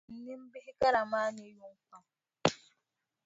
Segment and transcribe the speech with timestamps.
[0.13, 2.03] N nimbihi kara maa ne yuŋ pam.